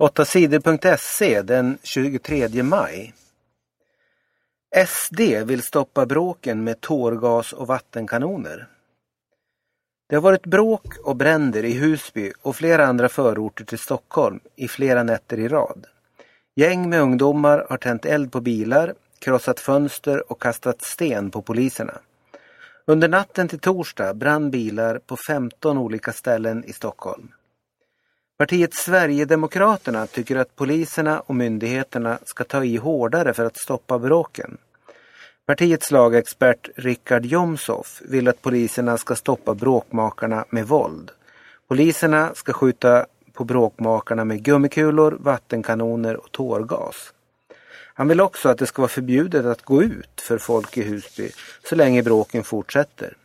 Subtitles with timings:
[0.00, 3.14] 8sidor.se den 23 maj.
[4.86, 8.68] SD vill stoppa bråken med tårgas och vattenkanoner.
[10.08, 14.68] Det har varit bråk och bränder i Husby och flera andra förorter till Stockholm i
[14.68, 15.86] flera nätter i rad.
[16.56, 21.98] Gäng med ungdomar har tänt eld på bilar, krossat fönster och kastat sten på poliserna.
[22.86, 27.28] Under natten till torsdag brann bilar på 15 olika ställen i Stockholm.
[28.40, 34.58] Partiet Sverigedemokraterna tycker att poliserna och myndigheterna ska ta i hårdare för att stoppa bråken.
[35.46, 41.10] Partiets lagexpert Richard Jomshoff vill att poliserna ska stoppa bråkmakarna med våld.
[41.68, 47.12] Poliserna ska skjuta på bråkmakarna med gummikulor, vattenkanoner och tårgas.
[47.94, 51.30] Han vill också att det ska vara förbjudet att gå ut för folk i Husby
[51.68, 53.16] så länge bråken fortsätter.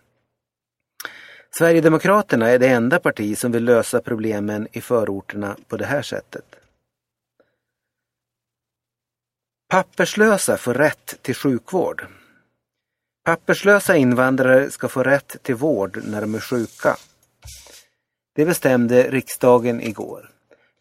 [1.57, 6.55] Sverigedemokraterna är det enda parti som vill lösa problemen i förorterna på det här sättet.
[9.69, 12.05] Papperslösa får rätt till sjukvård.
[13.23, 16.97] Papperslösa invandrare ska få rätt till vård när de är sjuka.
[18.35, 20.29] Det bestämde riksdagen igår.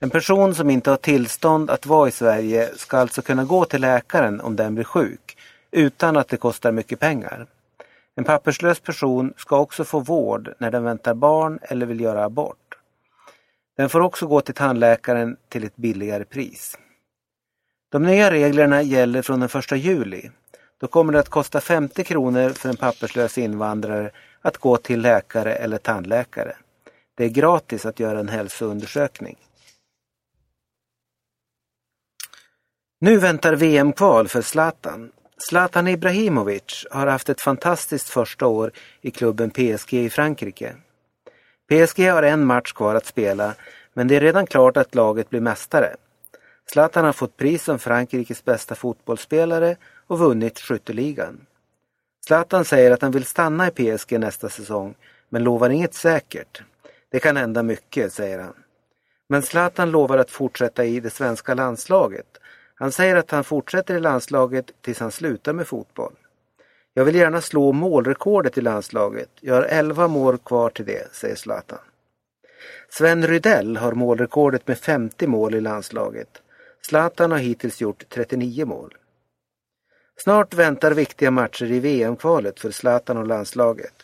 [0.00, 3.80] En person som inte har tillstånd att vara i Sverige ska alltså kunna gå till
[3.80, 5.36] läkaren om den blir sjuk
[5.70, 7.46] utan att det kostar mycket pengar.
[8.16, 12.78] En papperslös person ska också få vård när den väntar barn eller vill göra abort.
[13.76, 16.78] Den får också gå till tandläkaren till ett billigare pris.
[17.88, 20.30] De nya reglerna gäller från den 1 juli.
[20.80, 25.54] Då kommer det att kosta 50 kronor för en papperslös invandrare att gå till läkare
[25.54, 26.56] eller tandläkare.
[27.14, 29.36] Det är gratis att göra en hälsoundersökning.
[33.00, 35.12] Nu väntar VM-kval för Zlatan.
[35.48, 40.76] Zlatan Ibrahimovic har haft ett fantastiskt första år i klubben PSG i Frankrike.
[41.68, 43.54] PSG har en match kvar att spela,
[43.92, 45.96] men det är redan klart att laget blir mästare.
[46.72, 51.46] Zlatan har fått pris som Frankrikes bästa fotbollsspelare och vunnit skytteligan.
[52.26, 54.94] Zlatan säger att han vill stanna i PSG nästa säsong,
[55.28, 56.62] men lovar inget säkert.
[57.10, 58.54] Det kan hända mycket, säger han.
[59.28, 62.38] Men Zlatan lovar att fortsätta i det svenska landslaget
[62.74, 66.14] han säger att han fortsätter i landslaget tills han slutar med fotboll.
[66.94, 69.28] Jag vill gärna slå målrekordet i landslaget.
[69.40, 71.78] Jag har 11 mål kvar till det, säger Zlatan.
[72.88, 76.28] Sven Rydell har målrekordet med 50 mål i landslaget.
[76.82, 78.94] Zlatan har hittills gjort 39 mål.
[80.16, 83.94] Snart väntar viktiga matcher i VM-kvalet för Zlatan och landslaget.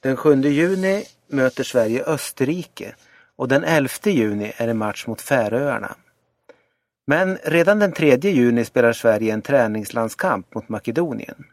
[0.00, 2.94] Den 7 juni möter Sverige Österrike
[3.36, 5.96] och den 11 juni är det match mot Färöarna.
[7.10, 11.44] Men redan den 3 juni spelar Sverige en träningslandskamp mot Makedonien.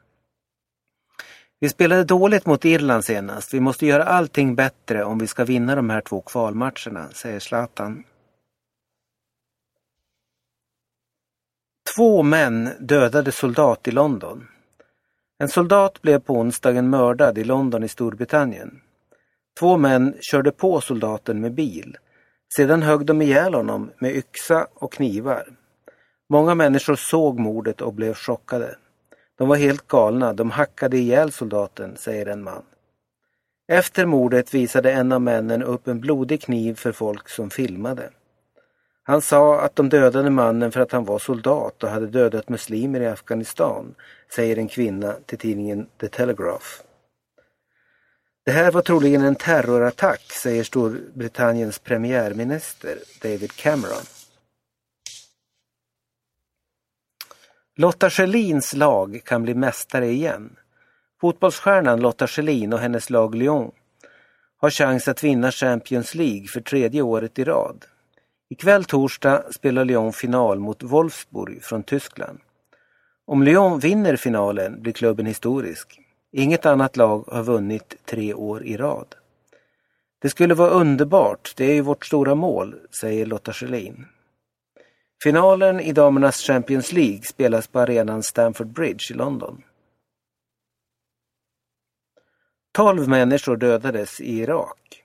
[1.59, 3.53] Vi spelade dåligt mot Irland senast.
[3.53, 8.03] Vi måste göra allting bättre om vi ska vinna de här två kvalmatcherna, säger Zlatan.
[11.95, 14.47] Två män dödade soldat i London.
[15.37, 18.81] En soldat blev på onsdagen mördad i London i Storbritannien.
[19.59, 21.97] Två män körde på soldaten med bil
[22.55, 25.47] sedan högg de ihjäl honom med yxa och knivar.
[26.29, 28.75] Många människor såg mordet och blev chockade.
[29.37, 32.63] De var helt galna, de hackade ihjäl soldaten, säger en man.
[33.67, 38.09] Efter mordet visade en av männen upp en blodig kniv för folk som filmade.
[39.03, 43.01] Han sa att de dödade mannen för att han var soldat och hade dödat muslimer
[43.01, 43.95] i Afghanistan,
[44.35, 46.81] säger en kvinna till tidningen The Telegraph.
[48.45, 54.03] Det här var troligen en terrorattack, säger Storbritanniens premiärminister David Cameron.
[57.77, 60.55] Lotta Schelins lag kan bli mästare igen.
[61.21, 63.71] Fotbollsstjärnan Lotta Schelin och hennes lag Lyon
[64.57, 67.85] har chans att vinna Champions League för tredje året i rad.
[68.49, 72.39] Ikväll torsdag spelar Lyon final mot Wolfsburg från Tyskland.
[73.25, 76.01] Om Lyon vinner finalen blir klubben historisk.
[76.37, 79.15] Inget annat lag har vunnit tre år i rad.
[80.21, 84.05] Det skulle vara underbart, det är ju vårt stora mål, säger Lotta Schelin.
[85.23, 89.63] Finalen i damernas Champions League spelas på arenan Stamford Bridge i London.
[92.71, 95.03] Tolv människor dödades i Irak.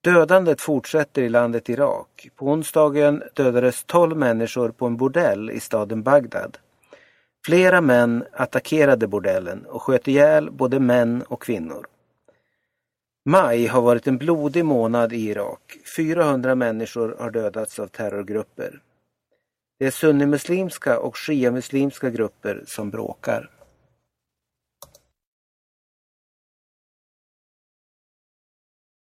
[0.00, 2.28] Dödandet fortsätter i landet Irak.
[2.36, 6.58] På onsdagen dödades tolv människor på en bordell i staden Bagdad.
[7.46, 11.86] Flera män attackerade bordellen och sköt ihjäl både män och kvinnor.
[13.24, 15.60] Maj har varit en blodig månad i Irak.
[15.96, 18.80] 400 människor har dödats av terrorgrupper.
[19.78, 23.50] Det är sunnimuslimska och shiamuslimska grupper som bråkar.